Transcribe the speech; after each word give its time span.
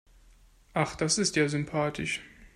Ach, 0.73 0.95
das 0.95 1.19
ist 1.19 1.35
ja 1.35 1.47
sympathisch. 1.47 2.21